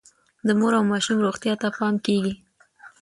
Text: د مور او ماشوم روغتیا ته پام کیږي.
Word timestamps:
د 0.47 0.49
مور 0.59 0.73
او 0.77 0.83
ماشوم 0.91 1.17
روغتیا 1.25 1.53
ته 1.61 1.67
پام 1.77 1.95
کیږي. 2.05 2.33